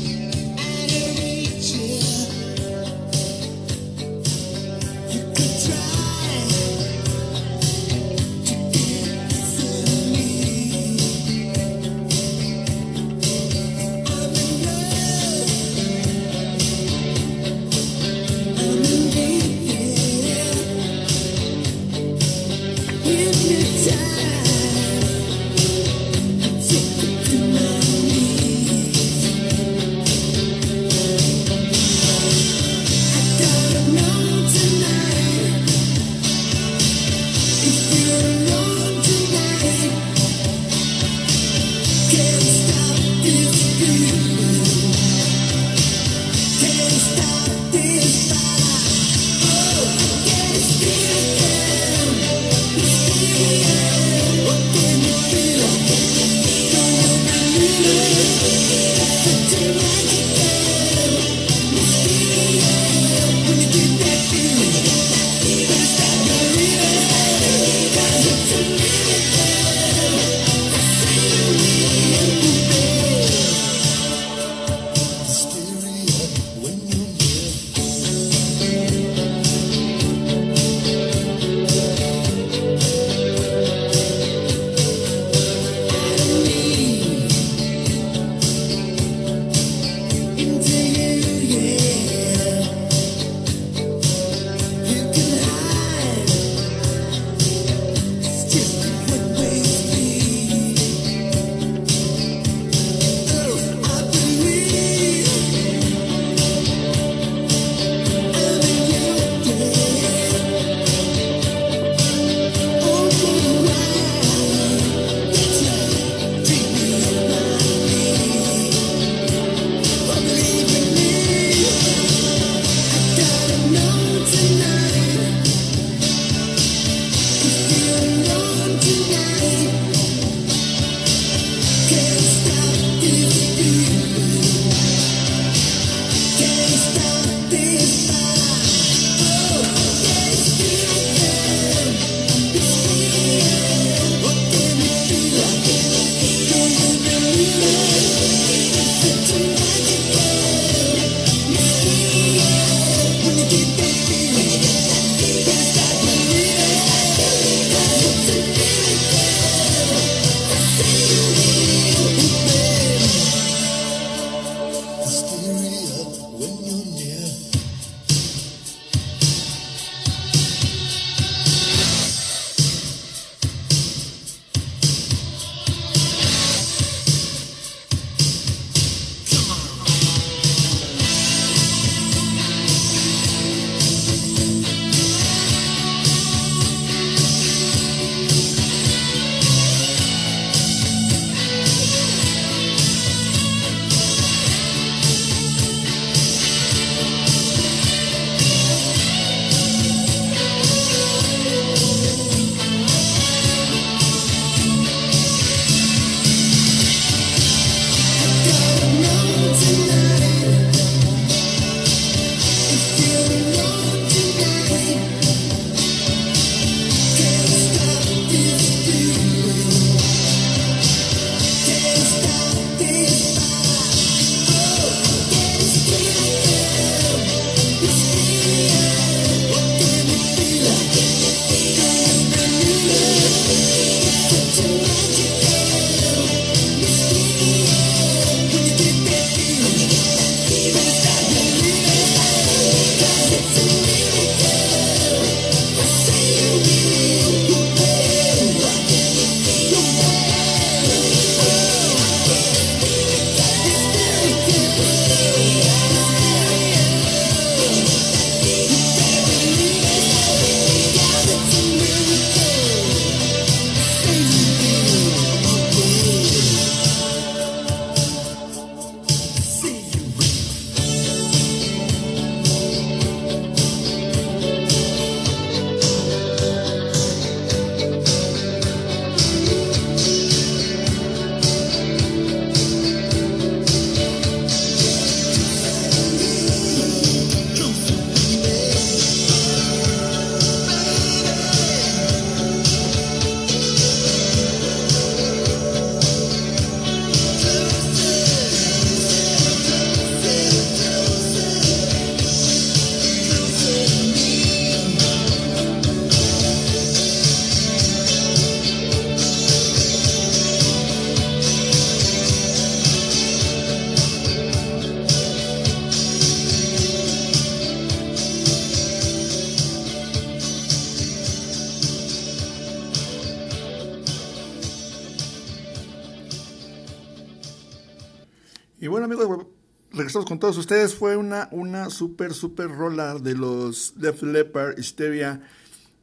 [330.25, 330.95] Con todos ustedes.
[330.95, 335.41] Fue una, una super, super rola de los Def Leppard Hysteria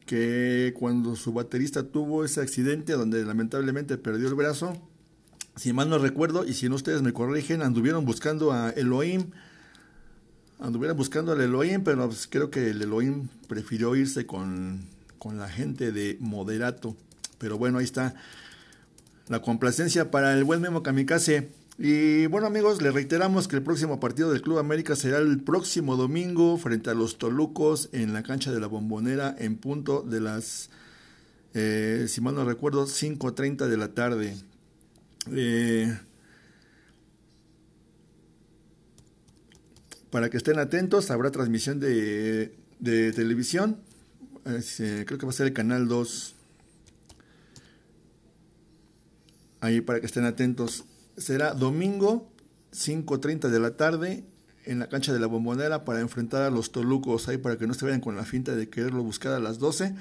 [0.07, 4.77] que cuando su baterista tuvo ese accidente donde lamentablemente perdió el brazo,
[5.57, 9.31] si mal no recuerdo, y si no ustedes me corrigen, anduvieron buscando a Elohim,
[10.59, 14.87] anduvieron buscando al Elohim, pero pues creo que el Elohim prefirió irse con,
[15.19, 16.97] con la gente de Moderato.
[17.39, 18.15] Pero bueno, ahí está
[19.29, 21.51] la complacencia para el buen Memo Kamikaze.
[21.85, 25.97] Y bueno amigos, les reiteramos que el próximo partido del Club América será el próximo
[25.97, 30.71] domingo frente a los Tolucos en la cancha de la Bombonera en punto de las,
[31.55, 34.37] eh, si mal no recuerdo, 5.30 de la tarde.
[35.33, 35.93] Eh,
[40.11, 43.81] para que estén atentos, habrá transmisión de, de televisión.
[44.45, 46.37] Eh, creo que va a ser el canal 2.
[49.63, 50.85] Ahí para que estén atentos
[51.17, 52.33] será domingo
[52.73, 54.25] 5.30 de la tarde
[54.65, 57.75] en la cancha de la bombonera para enfrentar a los Tolucos, ahí para que no
[57.75, 59.95] se vayan con la finta de quererlo buscar a las 12.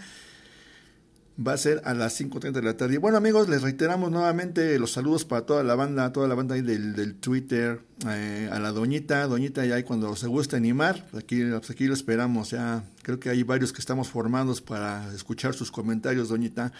[1.46, 2.96] Va a ser a las 5.30 de la tarde.
[2.96, 6.56] Y bueno amigos, les reiteramos nuevamente los saludos para toda la banda, toda la banda
[6.56, 11.08] ahí del, del Twitter, eh, a la doñita, doñita ya ahí cuando se guste animar,
[11.18, 15.54] aquí, pues aquí lo esperamos, ya creo que hay varios que estamos formados para escuchar
[15.56, 16.74] sus comentarios, doñita.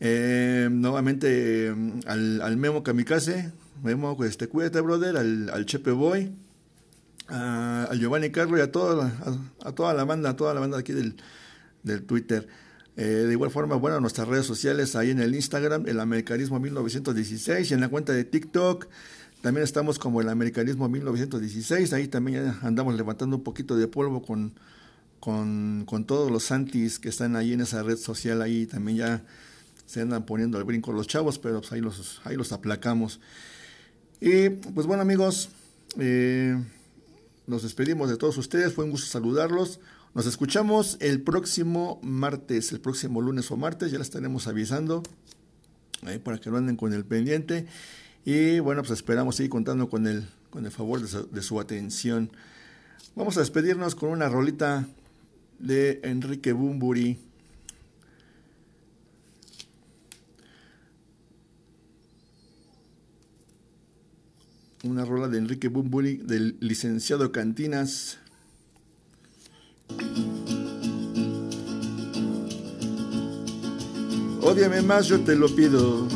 [0.00, 1.72] Eh, nuevamente
[2.06, 3.52] al, al Memo Kamikaze,
[3.82, 6.32] Memo, este, cuídate, brother, al, Chepe Boy,
[7.28, 10.78] a, Giovanni Carlos y a toda, a, a, toda la banda, a toda la banda
[10.78, 11.16] aquí del,
[11.82, 12.48] del Twitter.
[12.96, 17.70] Eh, de igual forma, bueno, nuestras redes sociales ahí en el Instagram, el Americanismo 1916,
[17.70, 18.86] y en la cuenta de TikTok.
[19.40, 24.52] También estamos como el Americanismo 1916, ahí también andamos levantando un poquito de polvo con,
[25.18, 29.24] con, con todos los santis que están ahí en esa red social, ahí también ya
[29.86, 33.20] se andan poniendo al brinco los chavos, pero pues ahí los, ahí los aplacamos.
[34.24, 35.48] Y pues bueno amigos,
[35.98, 36.56] eh,
[37.48, 39.80] nos despedimos de todos ustedes, fue un gusto saludarlos.
[40.14, 45.02] Nos escuchamos el próximo martes, el próximo lunes o martes, ya les estaremos avisando
[46.02, 47.66] ahí para que no anden con el pendiente.
[48.24, 51.58] Y bueno, pues esperamos seguir contando con el, con el favor de su, de su
[51.58, 52.30] atención.
[53.16, 54.86] Vamos a despedirnos con una rolita
[55.58, 57.18] de Enrique Bumburi.
[64.84, 68.18] Una rola de Enrique Bumburi del licenciado Cantinas.
[74.40, 76.08] Ódiame más, yo te lo pido.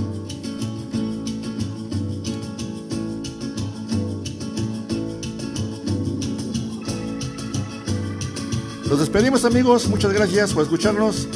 [8.89, 11.29] Nos despedimos amigos, muchas gracias por escucharnos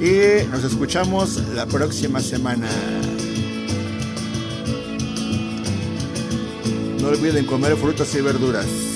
[0.00, 2.68] y nos escuchamos la próxima semana.
[7.06, 8.95] No olviden comer frutas y verduras.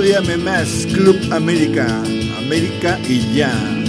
[0.00, 0.20] Querido.
[0.20, 2.02] Odíame más, Club América,
[2.38, 3.79] América y ya.